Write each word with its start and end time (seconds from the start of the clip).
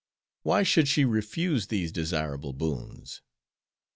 Why 0.41 0.63
should 0.63 0.87
she 0.87 1.05
refuse 1.05 1.67
these 1.67 1.91
desirable 1.91 2.53
boons? 2.53 3.21